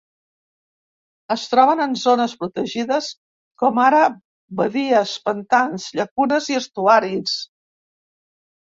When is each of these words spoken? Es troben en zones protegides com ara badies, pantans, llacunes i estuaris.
Es 1.35 1.43
troben 1.51 1.83
en 1.85 1.93
zones 2.05 2.33
protegides 2.39 3.11
com 3.65 3.79
ara 3.85 4.03
badies, 4.63 5.15
pantans, 5.29 5.87
llacunes 6.01 6.53
i 6.57 6.61
estuaris. 6.65 7.41